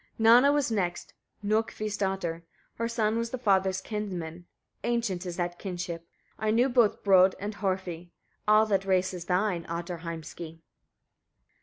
[0.17, 0.23] 21.
[0.43, 1.13] Nanna was next,
[1.45, 2.43] Nokkvi's daughter;
[2.77, 4.47] her son was thy father's kinsman,
[4.83, 6.07] ancient is that kinship.
[6.39, 8.09] I knew both Brodd and Horfi.
[8.47, 10.61] All that race is thine, Ottar Heimski!